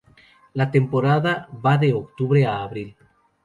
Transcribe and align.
La 0.61 0.65
temporada 0.75 1.35
va 1.67 1.77
de 1.87 1.93
octubre 2.01 2.43
a 2.57 2.59
abril. 2.67 2.93